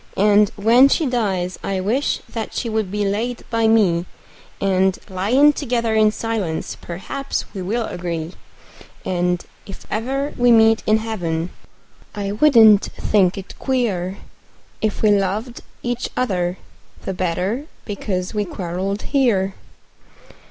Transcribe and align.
And 0.17 0.49
when 0.55 0.89
she 0.89 1.05
dies 1.05 1.59
I 1.63 1.79
wish 1.79 2.21
that 2.27 2.55
she 2.55 2.69
would 2.69 2.89
be 2.89 3.05
laid 3.05 3.43
by 3.51 3.67
me, 3.67 4.07
And, 4.59 4.97
lyin' 5.11 5.53
together 5.53 5.93
in 5.93 6.11
silence, 6.11 6.75
perhaps 6.75 7.45
we 7.53 7.61
will 7.61 7.85
agree; 7.85 8.33
And, 9.05 9.45
if 9.67 9.85
ever 9.91 10.33
we 10.37 10.49
meet 10.51 10.81
in 10.87 10.97
heaven, 10.97 11.51
I 12.15 12.31
wouldn't 12.31 12.85
think 12.85 13.37
it 13.37 13.53
queer 13.59 14.17
If 14.81 15.03
we 15.03 15.11
loved 15.11 15.61
each 15.83 16.09
other 16.17 16.57
the 17.03 17.13
better 17.13 17.67
because 17.85 18.33
we 18.33 18.43
quarreled 18.43 19.03
here. 19.03 19.53